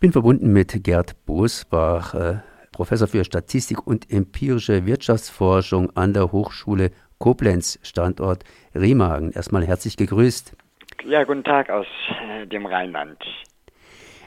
bin 0.00 0.12
verbunden 0.12 0.52
mit 0.52 0.84
Gerd 0.84 1.16
Bosbach, 1.26 2.14
äh, 2.14 2.36
Professor 2.72 3.08
für 3.08 3.24
Statistik 3.24 3.86
und 3.86 4.10
empirische 4.10 4.86
Wirtschaftsforschung 4.86 5.90
an 5.96 6.12
der 6.12 6.30
Hochschule 6.30 6.92
Koblenz, 7.18 7.80
Standort 7.82 8.44
Remagen. 8.74 9.32
Erstmal 9.32 9.66
herzlich 9.66 9.96
gegrüßt. 9.96 10.54
Ja, 11.04 11.24
guten 11.24 11.42
Tag 11.42 11.70
aus 11.70 11.86
äh, 12.30 12.46
dem 12.46 12.66
Rheinland. 12.66 13.18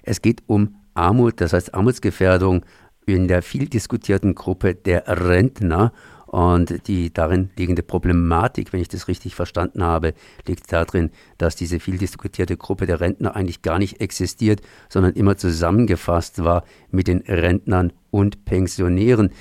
Es 0.03 0.21
geht 0.21 0.43
um 0.47 0.75
Armut, 0.93 1.39
das 1.39 1.53
heißt 1.53 1.73
Armutsgefährdung 1.73 2.65
in 3.05 3.27
der 3.27 3.41
viel 3.41 3.67
diskutierten 3.67 4.35
Gruppe 4.35 4.75
der 4.75 5.03
Rentner. 5.07 5.93
Und 6.31 6.87
die 6.87 7.13
darin 7.13 7.49
liegende 7.57 7.83
Problematik, 7.83 8.71
wenn 8.71 8.79
ich 8.79 8.87
das 8.87 9.09
richtig 9.09 9.35
verstanden 9.35 9.83
habe, 9.83 10.13
liegt 10.47 10.71
darin, 10.71 11.11
dass 11.37 11.57
diese 11.57 11.81
viel 11.81 11.97
diskutierte 11.97 12.55
Gruppe 12.55 12.85
der 12.85 13.01
Rentner 13.01 13.35
eigentlich 13.35 13.63
gar 13.63 13.79
nicht 13.79 13.99
existiert, 13.99 14.61
sondern 14.87 15.11
immer 15.11 15.35
zusammengefasst 15.35 16.41
war 16.41 16.63
mit 16.89 17.09
den 17.09 17.17
Rentnern 17.27 17.91
und 18.11 18.45
Pensionären. 18.45 19.31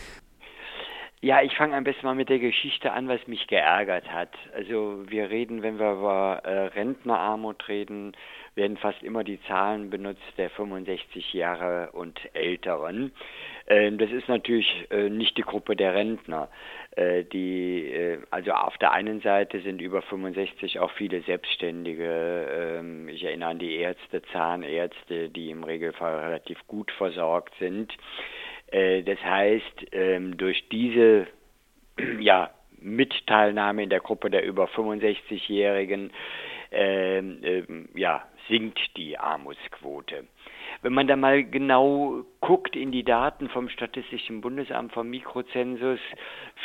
Ja, 1.23 1.43
ich 1.43 1.55
fange 1.55 1.77
am 1.77 1.85
besten 1.85 2.07
mal 2.07 2.15
mit 2.15 2.31
der 2.31 2.39
Geschichte 2.39 2.93
an, 2.93 3.07
was 3.07 3.27
mich 3.27 3.47
geärgert 3.47 4.11
hat. 4.11 4.31
Also 4.55 5.03
wir 5.07 5.29
reden, 5.29 5.63
wenn 5.63 5.79
wir 5.79 5.93
über 5.93 6.41
äh, 6.45 6.69
Rentnerarmut 6.69 7.69
reden, 7.69 8.17
werden 8.55 8.79
fast 8.79 9.03
immer 9.03 9.23
die 9.23 9.39
Zahlen 9.43 9.91
benutzt 9.91 10.23
der 10.39 10.49
65 10.49 11.35
Jahre 11.35 11.91
und 11.93 12.19
Älteren. 12.35 13.13
Ähm, 13.67 13.99
das 13.99 14.11
ist 14.11 14.29
natürlich 14.29 14.87
äh, 14.91 15.11
nicht 15.11 15.37
die 15.37 15.43
Gruppe 15.43 15.77
der 15.77 15.93
Rentner. 15.93 16.49
Äh, 16.93 17.25
die, 17.25 17.93
äh, 17.93 18.19
also 18.31 18.53
auf 18.53 18.79
der 18.79 18.93
einen 18.93 19.21
Seite 19.21 19.61
sind 19.61 19.83
über 19.83 20.01
65 20.01 20.81
auch 20.81 20.91
viele 20.93 21.21
Selbstständige. 21.21 22.79
Ähm, 22.81 23.11
ich 23.11 23.23
erinnere 23.25 23.51
an 23.51 23.59
die 23.59 23.77
Ärzte, 23.77 24.23
Zahnärzte, 24.33 25.29
die 25.29 25.51
im 25.51 25.65
Regelfall 25.65 26.19
relativ 26.19 26.67
gut 26.67 26.91
versorgt 26.93 27.53
sind. 27.59 27.93
Das 28.73 29.19
heißt, 29.25 29.87
ähm, 29.93 30.37
durch 30.37 30.69
diese 30.69 31.27
ja, 32.21 32.51
Mitteilnahme 32.81 33.83
in 33.83 33.91
der 33.91 34.01
Gruppe 34.01 34.31
der 34.31 34.45
über 34.45 34.67
65-Jährigen 34.67 36.13
ja, 36.73 38.23
sinkt 38.49 38.79
die 38.97 39.19
Armutsquote. 39.19 40.25
Wenn 40.83 40.93
man 40.93 41.07
da 41.07 41.17
mal 41.17 41.45
genau 41.45 42.25
guckt 42.41 42.75
in 42.77 42.91
die 42.93 43.03
Daten 43.03 43.49
vom 43.49 43.69
Statistischen 43.69 44.41
Bundesamt 44.41 44.93
vom 44.93 45.11
Mikrozensus, 45.11 46.01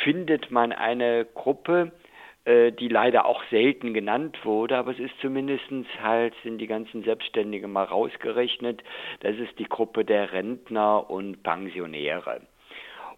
findet 0.04 0.50
man 0.50 0.72
eine 0.72 1.26
Gruppe, 1.34 1.90
äh, 1.90 2.05
die 2.46 2.88
leider 2.88 3.26
auch 3.26 3.42
selten 3.50 3.92
genannt 3.92 4.38
wurde, 4.44 4.76
aber 4.76 4.92
es 4.92 5.00
ist 5.00 5.18
zumindest 5.20 5.64
halt, 6.00 6.32
sind 6.44 6.58
die 6.58 6.68
ganzen 6.68 7.02
Selbstständigen 7.02 7.72
mal 7.72 7.84
rausgerechnet, 7.84 8.84
das 9.20 9.36
ist 9.36 9.58
die 9.58 9.68
Gruppe 9.68 10.04
der 10.04 10.32
Rentner 10.32 11.10
und 11.10 11.42
Pensionäre. 11.42 12.42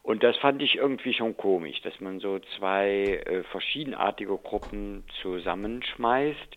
Und 0.09 0.23
das 0.23 0.39
fand 0.39 0.63
ich 0.63 0.77
irgendwie 0.77 1.13
schon 1.13 1.37
komisch, 1.37 1.83
dass 1.83 2.01
man 2.01 2.19
so 2.19 2.39
zwei 2.57 3.21
äh, 3.27 3.43
verschiedenartige 3.45 4.39
Gruppen 4.39 5.05
zusammenschmeißt. 5.21 6.57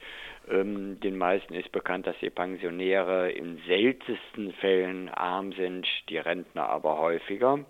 Ähm, 0.50 1.00
den 1.02 1.18
meisten 1.18 1.54
ist 1.54 1.70
bekannt, 1.74 2.08
dass 2.08 2.18
die 2.20 2.30
Pensionäre 2.30 3.30
in 3.30 3.62
seltensten 3.68 4.54
Fällen 4.54 5.10
arm 5.10 5.52
sind, 5.52 5.86
die 6.08 6.18
Rentner 6.18 6.70
aber 6.70 6.98
häufiger. 7.00 7.66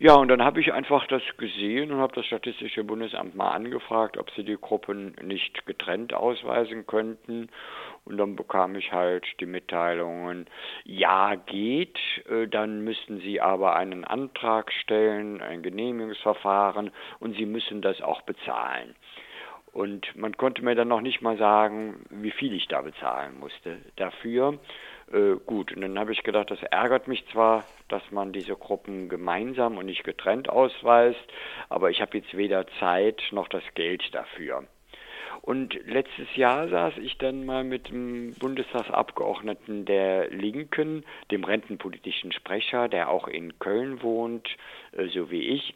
Ja, 0.00 0.14
und 0.14 0.28
dann 0.28 0.44
habe 0.44 0.60
ich 0.60 0.72
einfach 0.72 1.08
das 1.08 1.22
gesehen 1.38 1.90
und 1.90 1.98
habe 1.98 2.14
das 2.14 2.24
Statistische 2.26 2.84
Bundesamt 2.84 3.34
mal 3.34 3.50
angefragt, 3.50 4.16
ob 4.16 4.30
sie 4.30 4.44
die 4.44 4.56
Gruppen 4.56 5.16
nicht 5.20 5.66
getrennt 5.66 6.14
ausweisen 6.14 6.86
könnten. 6.86 7.48
Und 8.04 8.16
dann 8.16 8.36
bekam 8.36 8.76
ich 8.76 8.92
halt 8.92 9.26
die 9.40 9.46
Mitteilungen, 9.46 10.46
ja 10.84 11.34
geht, 11.34 11.98
äh, 12.30 12.46
dann 12.46 12.84
müssten 12.84 13.18
sie 13.18 13.40
aber 13.40 13.74
einen 13.74 14.04
Antrag 14.04 14.72
stellen, 14.72 15.40
ein 15.42 15.62
Genehmigungsverfahren 15.64 16.92
und 17.18 17.34
sie 17.36 17.46
müssen 17.46 17.82
das 17.82 18.00
auch 18.00 18.22
bezahlen. 18.22 18.94
Und 19.72 20.16
man 20.16 20.36
konnte 20.36 20.64
mir 20.64 20.76
dann 20.76 20.88
noch 20.88 21.00
nicht 21.00 21.22
mal 21.22 21.36
sagen, 21.38 22.06
wie 22.10 22.30
viel 22.30 22.54
ich 22.54 22.68
da 22.68 22.82
bezahlen 22.82 23.38
musste 23.38 23.78
dafür. 23.96 24.58
Äh, 25.12 25.36
gut, 25.46 25.72
und 25.72 25.80
dann 25.80 25.98
habe 25.98 26.12
ich 26.12 26.22
gedacht, 26.22 26.50
das 26.50 26.62
ärgert 26.62 27.08
mich 27.08 27.26
zwar, 27.32 27.64
dass 27.88 28.02
man 28.10 28.32
diese 28.32 28.56
Gruppen 28.56 29.08
gemeinsam 29.08 29.78
und 29.78 29.86
nicht 29.86 30.04
getrennt 30.04 30.48
ausweist, 30.50 31.20
aber 31.68 31.90
ich 31.90 32.00
habe 32.02 32.18
jetzt 32.18 32.36
weder 32.36 32.66
Zeit 32.78 33.22
noch 33.30 33.48
das 33.48 33.62
Geld 33.74 34.14
dafür. 34.14 34.66
Und 35.48 35.80
letztes 35.86 36.36
Jahr 36.36 36.68
saß 36.68 36.98
ich 36.98 37.16
dann 37.16 37.46
mal 37.46 37.64
mit 37.64 37.88
dem 37.88 38.34
Bundestagsabgeordneten 38.34 39.86
der 39.86 40.28
Linken, 40.28 41.06
dem 41.30 41.42
rentenpolitischen 41.42 42.32
Sprecher, 42.32 42.86
der 42.90 43.08
auch 43.08 43.28
in 43.28 43.58
Köln 43.58 44.02
wohnt, 44.02 44.46
äh, 44.92 45.06
so 45.06 45.30
wie 45.30 45.40
ich, 45.40 45.74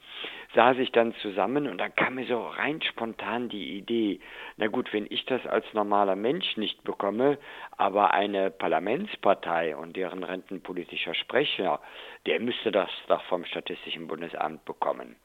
saß 0.54 0.76
ich 0.76 0.92
dann 0.92 1.14
zusammen 1.22 1.66
und 1.68 1.78
da 1.78 1.88
kam 1.88 2.16
mir 2.16 2.26
so 2.26 2.46
rein 2.48 2.82
spontan 2.82 3.48
die 3.48 3.78
Idee, 3.78 4.20
na 4.58 4.66
gut, 4.66 4.92
wenn 4.92 5.06
ich 5.08 5.24
das 5.24 5.46
als 5.46 5.64
normaler 5.72 6.16
Mensch 6.16 6.58
nicht 6.58 6.84
bekomme, 6.84 7.38
aber 7.78 8.12
eine 8.12 8.50
Parlamentspartei 8.50 9.74
und 9.74 9.96
deren 9.96 10.22
rentenpolitischer 10.22 11.14
Sprecher, 11.14 11.80
der 12.26 12.40
müsste 12.40 12.72
das 12.72 12.90
doch 13.08 13.22
vom 13.22 13.46
Statistischen 13.46 14.06
Bundesamt 14.06 14.66
bekommen. 14.66 15.16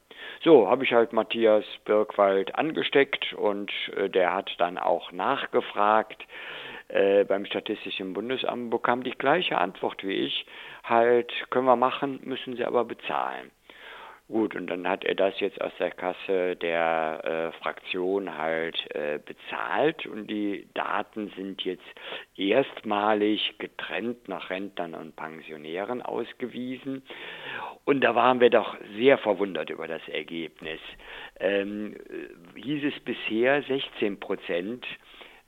So, 0.42 0.68
habe 0.68 0.84
ich 0.84 0.92
halt 0.92 1.12
Matthias 1.12 1.64
Birkwald 1.84 2.54
angesteckt 2.54 3.32
und 3.34 3.72
äh, 3.96 4.08
der 4.08 4.34
hat 4.34 4.54
dann 4.58 4.78
auch 4.78 5.12
nachgefragt 5.12 6.24
äh, 6.88 7.24
beim 7.24 7.44
Statistischen 7.44 8.12
Bundesamt, 8.12 8.70
bekam 8.70 9.02
die 9.02 9.10
gleiche 9.10 9.58
Antwort 9.58 10.04
wie 10.04 10.14
ich, 10.14 10.46
halt 10.84 11.32
können 11.50 11.66
wir 11.66 11.76
machen, 11.76 12.20
müssen 12.22 12.56
sie 12.56 12.64
aber 12.64 12.84
bezahlen. 12.84 13.50
Gut, 14.30 14.54
und 14.54 14.66
dann 14.66 14.86
hat 14.86 15.04
er 15.04 15.14
das 15.14 15.40
jetzt 15.40 15.58
aus 15.62 15.72
der 15.78 15.90
Kasse 15.90 16.54
der 16.56 17.20
äh, 17.24 17.62
Fraktion 17.62 18.36
halt 18.36 18.76
äh, 18.94 19.18
bezahlt 19.24 20.04
und 20.04 20.26
die 20.26 20.68
Daten 20.74 21.32
sind 21.34 21.62
jetzt 21.62 21.86
erstmalig 22.36 23.56
getrennt 23.56 24.28
nach 24.28 24.50
Rentnern 24.50 24.92
und 24.92 25.16
Pensionären 25.16 26.02
ausgewiesen. 26.02 27.02
Und 27.86 28.02
da 28.02 28.14
waren 28.14 28.40
wir 28.40 28.50
doch 28.50 28.76
sehr 28.98 29.16
verwundert 29.16 29.70
über 29.70 29.88
das 29.88 30.06
Ergebnis. 30.08 30.80
Ähm, 31.40 31.96
hieß 32.54 32.84
es 32.84 33.00
bisher, 33.00 33.62
16 33.62 34.20
Prozent 34.20 34.86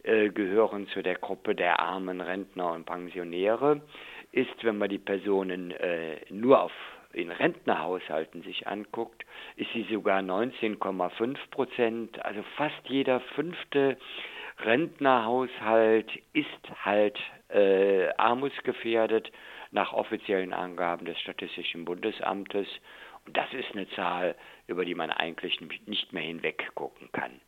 äh, 0.05 0.31
gehören 0.31 0.87
zu 0.89 1.03
der 1.03 1.17
Gruppe 1.17 1.55
der 1.55 1.81
armen 1.81 2.23
Rentner 2.23 2.73
und 2.73 2.87
Pensionäre, 2.87 3.83
ist, 4.33 4.65
wenn 4.65 4.79
man 4.79 4.89
die 4.89 4.99
Personen 4.99 5.71
äh, 5.73 6.17
nur 6.31 6.63
auf 6.63 6.73
in 7.13 7.31
Rentnerhaushalten 7.31 8.43
sich 8.43 8.67
anguckt, 8.67 9.25
ist 9.57 9.73
sie 9.73 9.87
sogar 9.91 10.21
19,5 10.21 11.37
Prozent. 11.51 12.25
Also 12.25 12.43
fast 12.57 12.89
jeder 12.89 13.21
fünfte 13.35 13.97
Rentnerhaushalt 14.59 16.11
ist 16.33 16.85
halt 16.85 17.19
äh, 17.49 18.09
armutsgefährdet 18.17 19.31
nach 19.71 19.93
offiziellen 19.93 20.53
Angaben 20.53 21.05
des 21.07 21.19
Statistischen 21.21 21.85
Bundesamtes. 21.85 22.67
Und 23.27 23.37
das 23.37 23.53
ist 23.53 23.73
eine 23.73 23.89
Zahl, 23.91 24.35
über 24.67 24.85
die 24.85 24.95
man 24.95 25.11
eigentlich 25.11 25.61
nicht 25.87 26.13
mehr 26.13 26.23
hinweg 26.23 26.71
gucken 26.75 27.11
kann. 27.13 27.41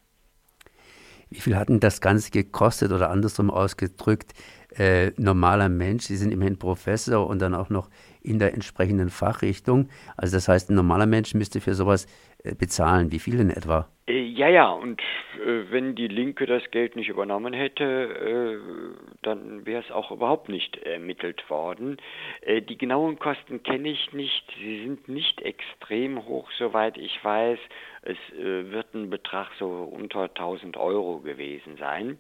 Wie 1.32 1.41
viel 1.41 1.56
hat 1.56 1.70
denn 1.70 1.81
das 1.81 2.03
Ganze 2.03 2.31
gekostet 2.31 2.93
oder 2.93 3.09
andersrum 3.09 3.50
ausgedrückt? 3.50 4.32
Äh, 4.76 5.12
normaler 5.16 5.70
Mensch, 5.70 6.04
Sie 6.04 6.16
sind 6.16 6.31
immerhin 6.31 6.59
Professor 6.59 7.26
und 7.26 7.41
dann 7.41 7.54
auch 7.54 7.70
noch 7.70 7.88
in 8.20 8.38
der 8.38 8.53
entsprechenden 8.53 9.09
Fachrichtung. 9.09 9.88
Also 10.16 10.37
das 10.37 10.48
heißt, 10.48 10.71
ein 10.71 10.75
normaler 10.75 11.06
Mensch 11.06 11.34
müsste 11.34 11.60
für 11.60 11.75
sowas 11.75 12.06
äh, 12.42 12.54
bezahlen. 12.54 13.12
Wie 13.12 13.19
viel 13.19 13.38
denn 13.38 13.50
etwa? 13.50 13.88
Äh, 14.07 14.21
ja, 14.23 14.49
ja, 14.49 14.71
und 14.71 15.01
äh, 15.01 15.71
wenn 15.71 15.95
die 15.95 16.09
Linke 16.09 16.47
das 16.47 16.69
Geld 16.73 16.97
nicht 16.97 17.09
übernommen 17.09 17.53
hätte, 17.53 17.85
äh, 17.85 19.13
dann 19.23 19.65
wäre 19.65 19.83
es 19.83 19.93
auch 19.93 20.11
überhaupt 20.11 20.49
nicht 20.49 20.77
ermittelt 20.79 21.49
worden. 21.49 21.99
Äh, 22.41 22.63
die 22.63 22.77
genauen 22.77 23.19
Kosten 23.19 23.63
kenne 23.63 23.91
ich 23.91 24.13
nicht. 24.13 24.45
Sie 24.59 24.83
sind 24.83 25.09
nicht 25.09 25.41
extrem 25.43 26.27
hoch, 26.27 26.51
soweit 26.59 26.99
ich 26.99 27.22
weiß. 27.25 27.59
Es 28.03 28.19
äh, 28.37 28.72
wird 28.72 28.93
ein 28.95 29.09
Betrag 29.09 29.49
so 29.59 29.69
unter 29.69 30.22
1000 30.22 30.77
Euro 30.77 31.21
gewesen 31.21 31.77
sein. 31.77 32.19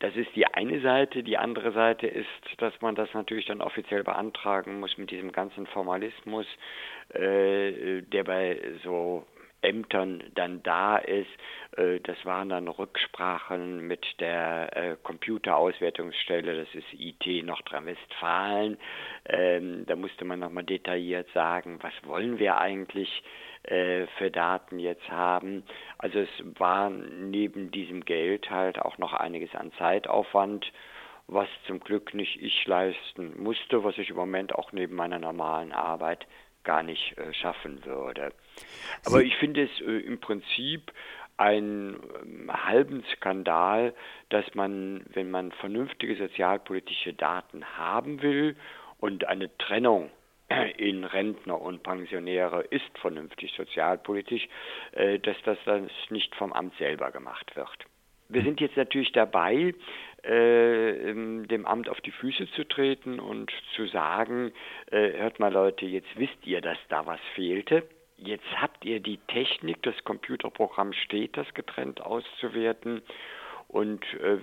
Das 0.00 0.16
ist 0.16 0.34
die 0.34 0.46
eine 0.46 0.80
Seite. 0.80 1.22
Die 1.22 1.36
andere 1.36 1.72
Seite 1.72 2.06
ist, 2.06 2.26
dass 2.58 2.72
man 2.80 2.94
das 2.94 3.12
natürlich 3.12 3.46
dann 3.46 3.60
offiziell 3.60 4.02
beantragen 4.04 4.80
muss 4.80 4.96
mit 4.96 5.10
diesem 5.10 5.32
ganzen 5.32 5.66
Formalismus, 5.66 6.46
äh, 7.10 8.00
der 8.02 8.24
bei 8.24 8.58
so 8.82 9.24
Ämtern 9.64 10.22
dann 10.34 10.62
da 10.62 10.96
ist. 10.96 11.30
Äh, 11.76 12.00
das 12.00 12.24
waren 12.24 12.50
dann 12.50 12.68
Rücksprachen 12.68 13.86
mit 13.86 14.04
der 14.20 14.76
äh, 14.76 14.96
Computerauswertungsstelle, 15.02 16.64
das 16.64 16.74
ist 16.74 16.86
IT 16.92 17.44
Nordrhein-Westfalen. 17.44 18.78
Ähm, 19.26 19.86
da 19.86 19.96
musste 19.96 20.24
man 20.24 20.40
nochmal 20.40 20.64
detailliert 20.64 21.28
sagen, 21.32 21.78
was 21.82 21.92
wollen 22.04 22.38
wir 22.38 22.58
eigentlich 22.58 23.22
äh, 23.64 24.06
für 24.18 24.30
Daten 24.30 24.78
jetzt 24.78 25.08
haben. 25.08 25.64
Also 25.98 26.20
es 26.20 26.28
war 26.58 26.90
neben 26.90 27.70
diesem 27.70 28.04
Geld 28.04 28.50
halt 28.50 28.78
auch 28.78 28.98
noch 28.98 29.12
einiges 29.12 29.54
an 29.54 29.72
Zeitaufwand 29.78 30.70
was 31.26 31.48
zum 31.66 31.80
Glück 31.80 32.12
nicht 32.12 32.36
ich 32.42 32.66
leisten 32.66 33.42
musste, 33.42 33.82
was 33.82 33.96
ich 33.96 34.10
im 34.10 34.16
Moment 34.16 34.54
auch 34.54 34.72
neben 34.72 34.94
meiner 34.94 35.18
normalen 35.18 35.72
Arbeit 35.72 36.26
gar 36.64 36.82
nicht 36.82 37.16
schaffen 37.32 37.82
würde. 37.86 38.30
Aber 39.04 39.22
ich 39.22 39.36
finde 39.36 39.64
es 39.64 39.80
äh, 39.80 40.00
im 40.00 40.18
Prinzip 40.20 40.92
einen 41.36 41.94
äh, 41.94 42.52
halben 42.52 43.04
Skandal, 43.16 43.94
dass 44.28 44.54
man, 44.54 45.04
wenn 45.12 45.30
man 45.30 45.52
vernünftige 45.52 46.16
sozialpolitische 46.16 47.12
Daten 47.12 47.64
haben 47.76 48.22
will 48.22 48.56
und 48.98 49.26
eine 49.26 49.56
Trennung 49.58 50.10
in 50.76 51.04
Rentner 51.04 51.60
und 51.60 51.82
Pensionäre 51.82 52.62
ist 52.62 52.98
vernünftig 52.98 53.52
sozialpolitisch, 53.56 54.48
äh, 54.92 55.18
dass 55.18 55.36
das 55.44 55.58
dann 55.64 55.90
nicht 56.10 56.34
vom 56.34 56.52
Amt 56.52 56.76
selber 56.78 57.10
gemacht 57.10 57.54
wird. 57.56 57.86
Wir 58.28 58.42
sind 58.42 58.60
jetzt 58.60 58.76
natürlich 58.76 59.12
dabei, 59.12 59.74
äh, 60.22 61.12
dem 61.12 61.66
Amt 61.66 61.88
auf 61.90 62.00
die 62.00 62.10
Füße 62.10 62.50
zu 62.52 62.64
treten 62.64 63.20
und 63.20 63.52
zu 63.76 63.86
sagen, 63.86 64.52
äh, 64.90 65.12
hört 65.18 65.40
mal 65.40 65.52
Leute, 65.52 65.84
jetzt 65.84 66.08
wisst 66.16 66.46
ihr, 66.46 66.62
dass 66.62 66.78
da 66.88 67.04
was 67.04 67.20
fehlte. 67.34 67.86
Jetzt 68.24 68.46
habt 68.56 68.86
ihr 68.86 69.00
die 69.00 69.18
Technik, 69.28 69.82
das 69.82 70.02
Computerprogramm 70.04 70.94
steht, 70.94 71.36
das 71.36 71.52
getrennt 71.52 72.00
auszuwerten. 72.00 73.02
Und 73.68 74.02
äh, 74.14 74.38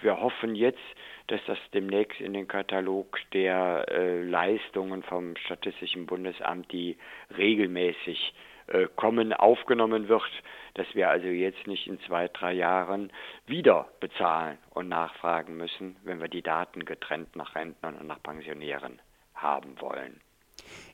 wir 0.00 0.20
hoffen 0.20 0.56
jetzt, 0.56 0.82
dass 1.28 1.40
das 1.46 1.58
demnächst 1.72 2.20
in 2.20 2.32
den 2.32 2.48
Katalog 2.48 3.18
der 3.32 3.86
äh, 3.88 4.22
Leistungen 4.22 5.04
vom 5.04 5.36
Statistischen 5.36 6.06
Bundesamt, 6.06 6.72
die 6.72 6.96
regelmäßig 7.36 8.34
äh, 8.68 8.88
kommen, 8.96 9.32
aufgenommen 9.32 10.08
wird, 10.08 10.30
dass 10.74 10.86
wir 10.94 11.08
also 11.08 11.28
jetzt 11.28 11.66
nicht 11.68 11.86
in 11.86 12.00
zwei, 12.00 12.26
drei 12.28 12.54
Jahren 12.54 13.12
wieder 13.46 13.88
bezahlen 14.00 14.58
und 14.70 14.88
nachfragen 14.88 15.56
müssen, 15.56 15.96
wenn 16.02 16.20
wir 16.20 16.28
die 16.28 16.42
Daten 16.42 16.84
getrennt 16.84 17.36
nach 17.36 17.54
Rentnern 17.54 17.96
und 17.98 18.06
nach 18.08 18.22
Pensionären 18.22 19.00
haben 19.34 19.80
wollen. 19.80 20.20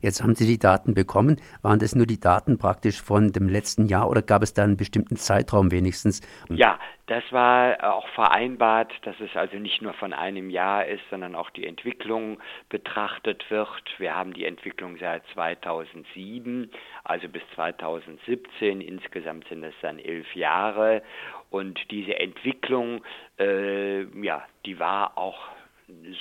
Jetzt 0.01 0.23
haben 0.23 0.35
Sie 0.35 0.47
die 0.47 0.59
Daten 0.59 0.95
bekommen. 0.95 1.41
Waren 1.63 1.79
das 1.81 1.95
nur 1.95 2.07
die 2.07 2.21
Daten 2.21 2.59
praktisch 2.59 3.03
von 3.03 3.33
dem 3.33 3.49
letzten 3.49 3.87
Jahr 3.87 4.09
oder 4.09 4.23
gab 4.23 4.43
es 4.43 4.55
da 4.55 4.63
einen 4.63 4.77
bestimmten 4.77 5.17
Zeitraum 5.17 5.73
wenigstens? 5.73 6.21
Ja, 6.49 6.79
das 7.07 7.25
war 7.31 7.95
auch 7.95 8.07
vereinbart, 8.11 8.93
dass 9.03 9.19
es 9.21 9.35
also 9.35 9.57
nicht 9.57 9.83
nur 9.83 9.95
von 9.95 10.13
einem 10.13 10.51
Jahr 10.51 10.87
ist, 10.87 11.03
sondern 11.11 11.35
auch 11.35 11.51
die 11.51 11.67
Entwicklung 11.67 12.39
betrachtet 12.69 13.45
wird. 13.51 13.83
Wir 13.99 14.15
haben 14.15 14.35
die 14.35 14.45
Entwicklung 14.45 14.99
seit 14.99 15.23
2007, 15.35 16.71
also 17.05 17.29
bis 17.29 17.43
2017. 17.55 18.81
Insgesamt 18.81 19.49
sind 19.49 19.65
es 19.65 19.75
dann 19.83 19.99
elf 19.99 20.33
Jahre. 20.37 21.03
Und 21.51 21.91
diese 21.91 22.19
Entwicklung, 22.21 23.03
äh, 23.39 24.03
ja, 24.23 24.45
die 24.67 24.79
war 24.79 25.17
auch 25.17 25.39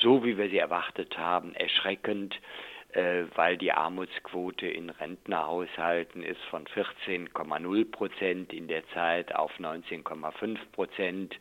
so, 0.01 0.23
wie 0.23 0.37
wir 0.37 0.49
sie 0.49 0.57
erwartet 0.57 1.17
haben, 1.17 1.53
erschreckend 1.53 2.33
äh, 2.33 2.39
weil 3.35 3.57
die 3.57 3.71
Armutsquote 3.71 4.67
in 4.67 4.89
Rentnerhaushalten 4.89 6.23
ist 6.23 6.41
von 6.49 6.65
14,0 6.65 7.91
Prozent 7.91 8.53
in 8.53 8.67
der 8.67 8.87
Zeit 8.89 9.35
auf 9.35 9.51
19,5 9.59 10.57
Prozent. 10.71 11.35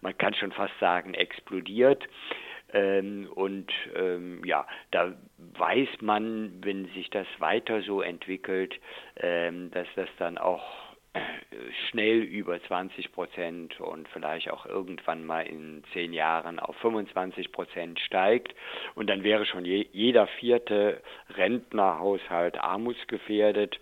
Man 0.00 0.16
kann 0.16 0.34
schon 0.34 0.52
fast 0.52 0.78
sagen, 0.78 1.14
explodiert. 1.14 2.04
Ähm, 2.72 3.28
und 3.34 3.70
ähm, 3.94 4.42
ja, 4.44 4.66
da 4.90 5.12
weiß 5.58 5.88
man, 6.00 6.52
wenn 6.62 6.86
sich 6.94 7.10
das 7.10 7.26
weiter 7.38 7.82
so 7.82 8.00
entwickelt, 8.00 8.74
ähm, 9.16 9.70
dass 9.72 9.86
das 9.94 10.08
dann 10.18 10.38
auch 10.38 10.91
schnell 11.90 12.20
über 12.22 12.62
20 12.62 13.12
Prozent 13.12 13.80
und 13.80 14.08
vielleicht 14.08 14.50
auch 14.50 14.66
irgendwann 14.66 15.24
mal 15.24 15.42
in 15.42 15.82
zehn 15.92 16.12
Jahren 16.12 16.58
auf 16.58 16.76
25 16.76 17.52
Prozent 17.52 18.00
steigt. 18.00 18.54
Und 18.94 19.08
dann 19.08 19.22
wäre 19.22 19.44
schon 19.44 19.64
je, 19.64 19.86
jeder 19.92 20.26
vierte 20.26 21.02
Rentnerhaushalt 21.30 22.58
armutsgefährdet. 22.58 23.78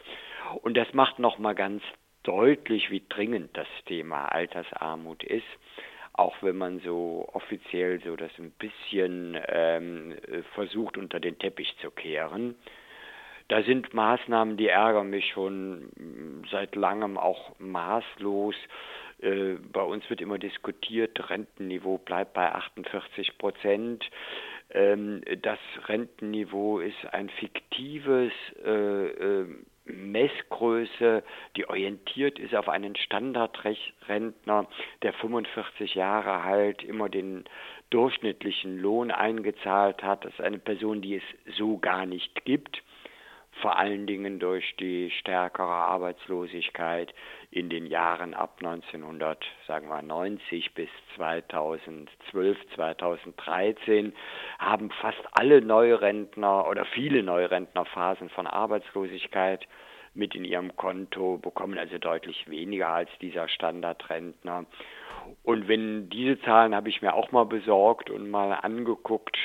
Und 0.62 0.76
das 0.76 0.92
macht 0.92 1.18
nochmal 1.18 1.54
ganz 1.54 1.82
deutlich, 2.22 2.90
wie 2.90 3.02
dringend 3.08 3.56
das 3.56 3.68
Thema 3.86 4.26
Altersarmut 4.26 5.22
ist. 5.22 5.46
Auch 6.12 6.36
wenn 6.42 6.56
man 6.56 6.80
so 6.80 7.28
offiziell 7.32 8.00
so 8.02 8.16
das 8.16 8.32
ein 8.38 8.50
bisschen 8.50 9.38
ähm, 9.48 10.16
versucht 10.54 10.98
unter 10.98 11.20
den 11.20 11.38
Teppich 11.38 11.74
zu 11.80 11.90
kehren 11.90 12.56
da 13.50 13.64
sind 13.64 13.92
Maßnahmen, 13.92 14.56
die 14.56 14.68
ärgern 14.68 15.10
mich 15.10 15.26
schon 15.30 15.90
seit 16.52 16.76
langem 16.76 17.18
auch 17.18 17.58
maßlos. 17.58 18.54
Äh, 19.20 19.56
bei 19.72 19.82
uns 19.82 20.08
wird 20.08 20.20
immer 20.20 20.38
diskutiert, 20.38 21.28
Rentenniveau 21.28 21.98
bleibt 21.98 22.32
bei 22.32 22.52
48 22.52 23.38
Prozent. 23.38 24.08
Ähm, 24.70 25.22
das 25.42 25.58
Rentenniveau 25.88 26.78
ist 26.78 27.12
ein 27.12 27.28
fiktives 27.28 28.32
äh, 28.64 29.08
äh, 29.08 29.46
Messgröße, 29.84 31.24
die 31.56 31.68
orientiert 31.68 32.38
ist 32.38 32.54
auf 32.54 32.68
einen 32.68 32.94
Standardrentner, 32.94 34.68
der 35.02 35.12
45 35.14 35.96
Jahre 35.96 36.44
halt 36.44 36.84
immer 36.84 37.08
den 37.08 37.42
durchschnittlichen 37.90 38.78
Lohn 38.78 39.10
eingezahlt 39.10 40.04
hat. 40.04 40.24
Das 40.24 40.34
ist 40.34 40.40
eine 40.40 40.60
Person, 40.60 41.02
die 41.02 41.16
es 41.16 41.56
so 41.56 41.78
gar 41.78 42.06
nicht 42.06 42.44
gibt 42.44 42.80
vor 43.60 43.78
allen 43.78 44.06
Dingen 44.06 44.38
durch 44.38 44.74
die 44.76 45.10
stärkere 45.10 45.66
Arbeitslosigkeit 45.66 47.12
in 47.50 47.68
den 47.68 47.86
Jahren 47.86 48.34
ab 48.34 48.58
1990 48.60 50.74
bis 50.74 50.88
2012, 51.16 52.56
2013 52.74 54.12
haben 54.58 54.90
fast 54.90 55.22
alle 55.32 55.60
Neurentner 55.60 56.68
oder 56.68 56.84
viele 56.84 57.22
Neurentner 57.22 57.84
Phasen 57.84 58.30
von 58.30 58.46
Arbeitslosigkeit 58.46 59.66
mit 60.14 60.34
in 60.34 60.44
ihrem 60.44 60.76
Konto, 60.76 61.38
bekommen 61.38 61.78
also 61.78 61.98
deutlich 61.98 62.48
weniger 62.48 62.88
als 62.88 63.10
dieser 63.20 63.48
Standardrentner. 63.48 64.66
Und 65.42 65.68
wenn 65.68 66.08
diese 66.10 66.40
Zahlen 66.42 66.74
habe 66.74 66.88
ich 66.88 67.02
mir 67.02 67.14
auch 67.14 67.32
mal 67.32 67.44
besorgt 67.44 68.10
und 68.10 68.30
mal 68.30 68.52
angeguckt, 68.52 69.36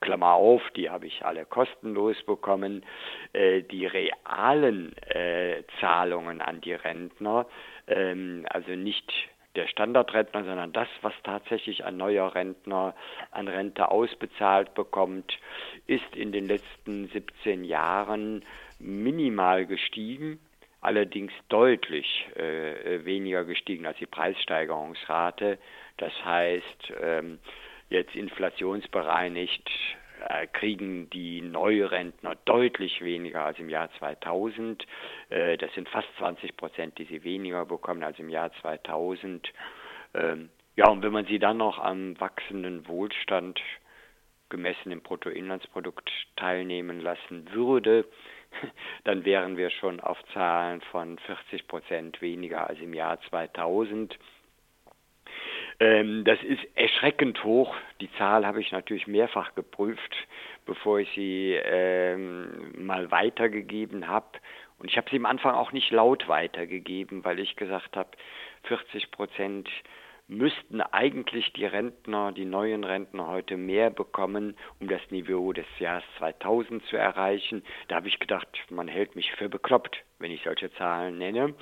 Klammer 0.00 0.32
auf, 0.32 0.62
die 0.76 0.90
habe 0.90 1.06
ich 1.06 1.24
alle 1.24 1.46
kostenlos 1.46 2.20
bekommen, 2.24 2.84
äh, 3.32 3.62
die 3.62 3.86
realen 3.86 4.96
äh, 5.06 5.62
Zahlungen 5.80 6.40
an 6.40 6.60
die 6.60 6.74
Rentner, 6.74 7.46
ähm, 7.86 8.44
also 8.50 8.72
nicht 8.72 9.10
der 9.54 9.68
Standardrentner, 9.68 10.44
sondern 10.44 10.72
das, 10.72 10.88
was 11.02 11.12
tatsächlich 11.24 11.84
ein 11.84 11.96
neuer 11.96 12.34
Rentner 12.34 12.94
an 13.30 13.48
Rente 13.48 13.90
ausbezahlt 13.90 14.74
bekommt, 14.74 15.38
ist 15.86 16.16
in 16.16 16.32
den 16.32 16.46
letzten 16.46 17.08
17 17.08 17.64
Jahren 17.64 18.44
minimal 18.78 19.66
gestiegen, 19.66 20.40
allerdings 20.82 21.32
deutlich 21.48 22.26
äh, 22.36 23.04
weniger 23.04 23.44
gestiegen 23.44 23.86
als 23.86 23.96
die 23.98 24.06
Preissteigerungsrate. 24.06 25.58
Das 25.96 26.12
heißt, 26.24 26.92
ähm, 27.00 27.38
jetzt 27.88 28.14
inflationsbereinigt 28.14 29.70
äh, 30.28 30.46
kriegen 30.48 31.08
die 31.10 31.40
Neurentner 31.40 32.34
deutlich 32.44 33.00
weniger 33.00 33.44
als 33.44 33.58
im 33.58 33.68
Jahr 33.68 33.90
2000. 33.98 34.84
Äh, 35.30 35.56
das 35.56 35.72
sind 35.74 35.88
fast 35.88 36.08
20 36.18 36.56
Prozent, 36.56 36.98
die 36.98 37.04
sie 37.04 37.22
weniger 37.22 37.64
bekommen 37.64 38.02
als 38.02 38.18
im 38.18 38.28
Jahr 38.28 38.50
2000. 38.60 39.52
Ähm, 40.14 40.50
ja, 40.74 40.88
und 40.88 41.02
wenn 41.02 41.12
man 41.12 41.26
sie 41.26 41.38
dann 41.38 41.58
noch 41.58 41.78
am 41.78 42.18
wachsenden 42.18 42.88
Wohlstand 42.88 43.60
gemessen 44.52 44.92
im 44.92 45.00
Bruttoinlandsprodukt 45.00 46.08
teilnehmen 46.36 47.00
lassen 47.00 47.48
würde, 47.52 48.04
dann 49.04 49.24
wären 49.24 49.56
wir 49.56 49.70
schon 49.70 49.98
auf 49.98 50.18
Zahlen 50.32 50.80
von 50.92 51.18
40 51.18 51.66
Prozent 51.66 52.20
weniger 52.20 52.68
als 52.68 52.78
im 52.78 52.94
Jahr 52.94 53.20
2000. 53.30 54.16
Ähm, 55.80 56.24
das 56.24 56.40
ist 56.42 56.60
erschreckend 56.74 57.42
hoch. 57.42 57.74
Die 58.00 58.12
Zahl 58.12 58.46
habe 58.46 58.60
ich 58.60 58.70
natürlich 58.70 59.06
mehrfach 59.06 59.54
geprüft, 59.54 60.14
bevor 60.66 61.00
ich 61.00 61.10
sie 61.14 61.58
ähm, 61.64 62.84
mal 62.84 63.10
weitergegeben 63.10 64.06
habe. 64.06 64.38
Und 64.78 64.90
ich 64.90 64.96
habe 64.98 65.08
sie 65.10 65.16
am 65.16 65.26
Anfang 65.26 65.54
auch 65.54 65.72
nicht 65.72 65.90
laut 65.90 66.28
weitergegeben, 66.28 67.24
weil 67.24 67.38
ich 67.38 67.56
gesagt 67.56 67.96
habe, 67.96 68.10
40 68.64 69.10
Prozent 69.10 69.68
müssten 70.28 70.80
eigentlich 70.80 71.52
die 71.52 71.66
Rentner, 71.66 72.32
die 72.32 72.44
neuen 72.44 72.84
Rentner 72.84 73.26
heute 73.26 73.56
mehr 73.56 73.90
bekommen, 73.90 74.56
um 74.80 74.88
das 74.88 75.00
Niveau 75.10 75.52
des 75.52 75.66
Jahres 75.78 76.04
2000 76.18 76.84
zu 76.86 76.96
erreichen. 76.96 77.62
Da 77.88 77.96
habe 77.96 78.08
ich 78.08 78.18
gedacht, 78.18 78.48
man 78.70 78.88
hält 78.88 79.16
mich 79.16 79.32
für 79.32 79.48
bekloppt, 79.48 80.02
wenn 80.18 80.30
ich 80.30 80.42
solche 80.42 80.72
Zahlen 80.74 81.18
nenne. 81.18 81.54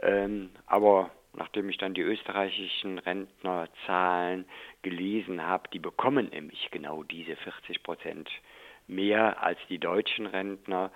Ähm, 0.00 0.50
aber 0.66 1.10
nachdem 1.34 1.68
ich 1.68 1.78
dann 1.78 1.94
die 1.94 2.02
österreichischen 2.02 2.98
Rentnerzahlen 2.98 4.46
gelesen 4.82 5.42
habe, 5.42 5.68
die 5.72 5.78
bekommen 5.78 6.28
nämlich 6.30 6.70
genau 6.70 7.02
diese 7.02 7.36
40 7.36 7.82
Prozent 7.82 8.28
mehr 8.86 9.42
als 9.42 9.58
die 9.68 9.78
deutschen 9.78 10.26
Rentner. 10.26 10.90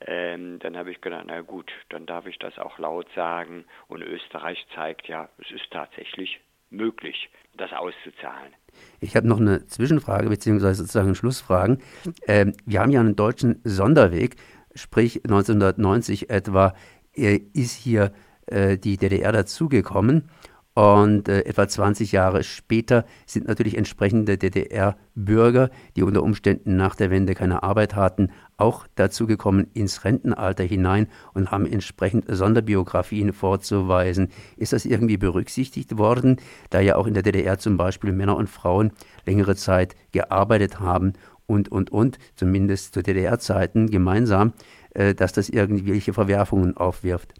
Ähm, 0.00 0.58
dann 0.60 0.76
habe 0.76 0.90
ich 0.90 1.00
gedacht, 1.00 1.24
na 1.26 1.40
gut, 1.40 1.72
dann 1.88 2.06
darf 2.06 2.26
ich 2.26 2.38
das 2.38 2.58
auch 2.58 2.78
laut 2.78 3.08
sagen. 3.14 3.64
Und 3.88 4.02
Österreich 4.02 4.64
zeigt 4.74 5.08
ja, 5.08 5.28
es 5.38 5.50
ist 5.50 5.70
tatsächlich 5.70 6.40
möglich, 6.70 7.30
das 7.56 7.72
auszuzahlen. 7.72 8.52
Ich 9.00 9.16
habe 9.16 9.26
noch 9.26 9.40
eine 9.40 9.66
Zwischenfrage 9.66 10.28
beziehungsweise 10.28 10.82
sozusagen 10.82 11.14
Schlussfragen. 11.14 11.78
Ähm, 12.26 12.52
wir 12.64 12.80
haben 12.80 12.90
ja 12.90 13.00
einen 13.00 13.16
deutschen 13.16 13.60
Sonderweg, 13.64 14.36
sprich 14.74 15.24
1990 15.24 16.30
etwa 16.30 16.74
äh, 17.16 17.40
ist 17.52 17.74
hier 17.74 18.12
äh, 18.46 18.78
die 18.78 18.96
DDR 18.96 19.32
dazugekommen 19.32 20.30
und 20.78 21.28
äh, 21.28 21.40
etwa 21.40 21.66
20 21.66 22.12
Jahre 22.12 22.44
später 22.44 23.04
sind 23.26 23.48
natürlich 23.48 23.76
entsprechende 23.76 24.38
DDR-Bürger, 24.38 25.70
die 25.96 26.04
unter 26.04 26.22
Umständen 26.22 26.76
nach 26.76 26.94
der 26.94 27.10
Wende 27.10 27.34
keine 27.34 27.64
Arbeit 27.64 27.96
hatten, 27.96 28.30
auch 28.58 28.86
dazugekommen 28.94 29.66
ins 29.74 30.04
Rentenalter 30.04 30.62
hinein 30.62 31.08
und 31.34 31.50
haben 31.50 31.66
entsprechend 31.66 32.26
Sonderbiografien 32.28 33.32
vorzuweisen. 33.32 34.28
Ist 34.56 34.72
das 34.72 34.84
irgendwie 34.84 35.16
berücksichtigt 35.16 35.98
worden, 35.98 36.36
da 36.70 36.78
ja 36.78 36.94
auch 36.94 37.08
in 37.08 37.14
der 37.14 37.24
DDR 37.24 37.58
zum 37.58 37.76
Beispiel 37.76 38.12
Männer 38.12 38.36
und 38.36 38.48
Frauen 38.48 38.92
längere 39.26 39.56
Zeit 39.56 39.96
gearbeitet 40.12 40.78
haben 40.78 41.14
und, 41.46 41.72
und, 41.72 41.90
und, 41.90 42.20
zumindest 42.36 42.94
zu 42.94 43.02
DDR-Zeiten 43.02 43.90
gemeinsam, 43.90 44.52
äh, 44.90 45.12
dass 45.12 45.32
das 45.32 45.48
irgendwelche 45.48 46.12
Verwerfungen 46.12 46.76
aufwirft? 46.76 47.34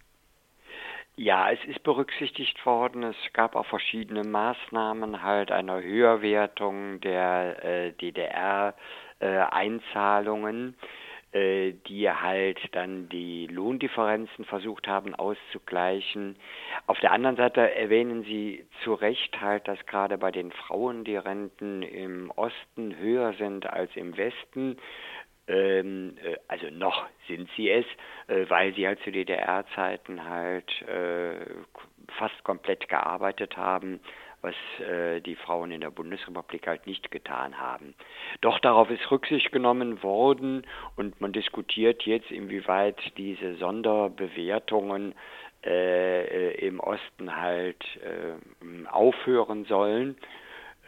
Ja, 1.19 1.51
es 1.51 1.59
ist 1.65 1.83
berücksichtigt 1.83 2.65
worden. 2.65 3.03
Es 3.03 3.17
gab 3.33 3.57
auch 3.57 3.67
verschiedene 3.67 4.23
Maßnahmen, 4.23 5.25
halt 5.25 5.51
einer 5.51 5.83
Höherwertung 5.83 7.01
der 7.01 7.65
äh, 7.65 7.93
DDR-Einzahlungen, 7.95 10.77
äh, 10.81 10.85
äh, 11.31 11.75
die 11.89 12.09
halt 12.09 12.59
dann 12.73 13.09
die 13.09 13.49
Lohndifferenzen 13.49 14.45
versucht 14.45 14.87
haben 14.87 15.17
auszugleichen. 15.17 16.37
Auf 16.87 17.01
der 17.01 17.11
anderen 17.11 17.37
Seite 17.37 17.75
erwähnen 17.75 18.23
Sie 18.23 18.65
zu 18.85 18.95
Recht 18.95 19.41
halt, 19.41 19.67
dass 19.67 19.85
gerade 19.87 20.19
bei 20.19 20.31
den 20.31 20.53
Frauen 20.53 21.03
die 21.03 21.17
Renten 21.17 21.83
im 21.83 22.31
Osten 22.31 22.97
höher 22.97 23.33
sind 23.35 23.67
als 23.67 23.91
im 23.97 24.17
Westen. 24.17 24.77
Ähm, 25.79 26.17
äh, 26.23 26.37
also 26.49 26.71
noch 26.71 27.07
sind 27.27 27.49
sie 27.57 27.71
es, 27.71 27.87
äh, 28.29 28.49
weil 28.49 28.75
sie 28.75 28.87
halt 28.87 29.01
zu 29.01 29.11
DDR-Zeiten 29.11 30.25
halt 30.25 30.83
äh, 30.83 31.37
fast 32.19 32.43
komplett 32.45 32.89
gearbeitet 32.89 33.57
haben, 33.57 34.01
was 34.41 34.55
äh, 34.81 35.21
die 35.21 35.35
Frauen 35.35 35.73
in 35.73 35.81
der 35.81 35.91
Bundesrepublik 35.91 36.67
halt 36.67 36.87
nicht 36.87 37.11
getan 37.11 37.59
haben. 37.59 37.95
Doch 38.41 38.59
darauf 38.61 38.89
ist 38.91 39.11
Rücksicht 39.11 39.51
genommen 39.53 40.03
worden 40.03 40.67
und 40.97 41.21
man 41.21 41.33
diskutiert 41.33 42.03
jetzt, 42.05 42.31
inwieweit 42.31 43.01
diese 43.17 43.57
Sonderbewertungen 43.57 45.15
äh, 45.65 46.51
äh, 46.53 46.67
im 46.67 46.79
Osten 46.79 47.35
halt 47.37 47.85
aufhören 48.91 49.65
sollen. 49.65 50.17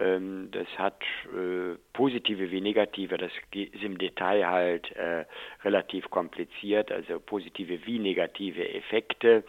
Ähm, 0.01 0.49
das 0.51 0.67
hat 0.79 1.03
äh, 1.27 1.77
positive 1.93 2.51
wie 2.51 2.61
negative, 2.61 3.19
das 3.19 3.31
ist 3.53 3.83
im 3.83 3.99
Detail 3.99 4.49
halt 4.49 4.91
äh, 4.97 5.27
relativ 5.63 6.09
kompliziert, 6.11 6.91
also 6.91 7.21
positive 7.21 7.85
wie 7.87 7.99
negative 7.99 8.67
Effekte, 8.75 9.45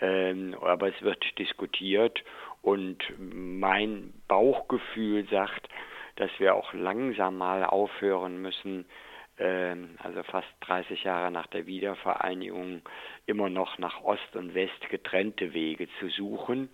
ähm, 0.00 0.56
aber 0.60 0.88
es 0.88 1.02
wird 1.02 1.24
diskutiert 1.38 2.22
und 2.62 2.98
mein 3.18 4.12
Bauchgefühl 4.28 5.26
sagt, 5.28 5.68
dass 6.16 6.30
wir 6.38 6.54
auch 6.54 6.72
langsam 6.72 7.38
mal 7.38 7.64
aufhören 7.64 8.40
müssen, 8.40 8.84
ähm, 9.38 9.96
also 10.02 10.22
fast 10.22 10.48
30 10.60 11.04
Jahre 11.04 11.30
nach 11.32 11.46
der 11.48 11.66
Wiedervereinigung 11.66 12.82
immer 13.26 13.48
noch 13.48 13.78
nach 13.78 14.02
Ost 14.02 14.36
und 14.36 14.54
West 14.54 14.88
getrennte 14.90 15.54
Wege 15.54 15.88
zu 15.98 16.08
suchen. 16.08 16.68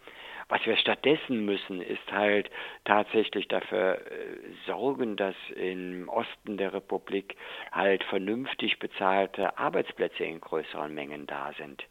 Was 0.49 0.65
wir 0.67 0.77
stattdessen 0.77 1.45
müssen, 1.45 1.81
ist 1.81 2.13
halt 2.13 2.51
tatsächlich 2.85 3.49
dafür 3.49 3.99
äh, 3.99 4.37
sorgen, 4.67 5.17
dass 5.17 5.35
im 5.57 6.09
Osten 6.09 6.59
der 6.59 6.75
Republik 6.75 7.37
halt 7.73 8.05
vernünftig 8.05 8.79
bezahlte 8.79 9.57
Arbeitsplätze 9.59 10.25
in 10.25 10.41
größeren 10.41 10.93
Mengen 10.93 11.27
da 11.27 11.53
sind. 11.57 11.85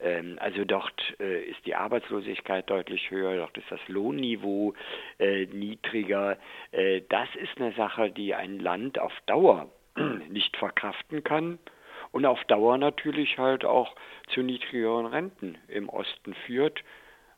Ähm, 0.00 0.38
also 0.40 0.64
dort 0.64 1.14
äh, 1.20 1.42
ist 1.44 1.64
die 1.66 1.74
Arbeitslosigkeit 1.74 2.68
deutlich 2.70 3.10
höher, 3.10 3.36
dort 3.36 3.56
ist 3.58 3.70
das 3.70 3.80
Lohnniveau 3.88 4.74
äh, 5.18 5.46
niedriger. 5.46 6.38
Das 7.08 7.28
ist 7.36 7.60
eine 7.60 7.72
Sache, 7.72 8.10
die 8.10 8.34
ein 8.34 8.58
Land 8.58 8.98
auf 8.98 9.12
Dauer 9.26 9.70
nicht 10.28 10.56
verkraften 10.56 11.22
kann 11.22 11.58
und 12.12 12.26
auf 12.26 12.42
Dauer 12.44 12.78
natürlich 12.78 13.38
halt 13.38 13.64
auch 13.64 13.94
zu 14.28 14.42
niedrigeren 14.42 15.06
Renten 15.06 15.58
im 15.68 15.88
Osten 15.88 16.34
führt 16.46 16.82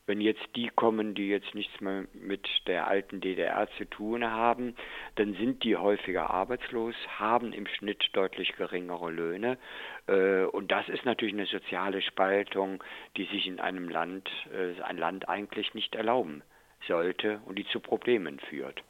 wenn 0.07 0.21
jetzt 0.21 0.45
die 0.55 0.69
kommen, 0.69 1.15
die 1.15 1.29
jetzt 1.29 1.55
nichts 1.55 1.81
mehr 1.81 2.05
mit 2.15 2.47
der 2.67 2.87
alten 2.87 3.21
DDR 3.21 3.69
zu 3.77 3.85
tun 3.85 4.25
haben, 4.25 4.75
dann 5.17 5.35
sind 5.35 5.65
die 5.65 5.77
häufiger 5.77 6.31
arbeitslos, 6.31 6.95
haben 7.19 7.53
im 7.53 7.67
Schnitt 7.67 8.05
deutlich 8.13 8.55
geringere 8.57 9.11
Löhne. 9.11 9.59
Äh, 10.07 10.45
und 10.45 10.71
das 10.71 10.89
ist 10.89 11.05
natürlich 11.05 11.35
eine 11.35 11.47
soziale 11.47 12.03
Spaltung, 12.03 12.83
die 13.17 13.25
sich 13.27 13.47
in 13.47 13.59
einem 13.59 13.89
Land, 13.89 14.29
äh, 14.53 14.81
ein 14.83 14.97
Land 14.97 15.29
eigentlich 15.29 15.75
nicht 15.75 15.95
erlauben 15.97 16.43
sollte 16.87 17.41
und 17.45 17.59
die 17.59 17.67
zu 17.67 17.81
Problemen 17.81 18.39
führt. 18.39 18.83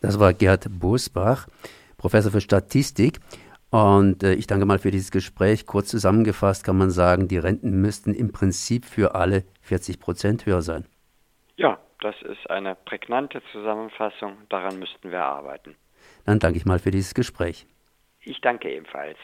Das 0.00 0.18
war 0.18 0.32
Gerd 0.32 0.66
Bosbach, 0.70 1.46
Professor 1.98 2.32
für 2.32 2.40
Statistik. 2.40 3.18
Und 3.70 4.22
äh, 4.22 4.34
ich 4.34 4.46
danke 4.46 4.64
mal 4.64 4.78
für 4.78 4.90
dieses 4.90 5.10
Gespräch. 5.10 5.66
Kurz 5.66 5.88
zusammengefasst 5.88 6.64
kann 6.64 6.78
man 6.78 6.90
sagen, 6.90 7.28
die 7.28 7.38
Renten 7.38 7.80
müssten 7.80 8.14
im 8.14 8.32
Prinzip 8.32 8.86
für 8.86 9.14
alle 9.14 9.44
40 9.62 10.00
Prozent 10.00 10.46
höher 10.46 10.62
sein. 10.62 10.86
Ja, 11.56 11.78
das 12.00 12.14
ist 12.22 12.48
eine 12.50 12.74
prägnante 12.74 13.42
Zusammenfassung. 13.52 14.38
Daran 14.48 14.78
müssten 14.78 15.10
wir 15.10 15.22
arbeiten. 15.22 15.76
Dann 16.24 16.38
danke 16.38 16.58
ich 16.58 16.64
mal 16.64 16.78
für 16.78 16.90
dieses 16.90 17.14
Gespräch. 17.14 17.66
Ich 18.20 18.40
danke 18.40 18.70
ebenfalls. 18.70 19.18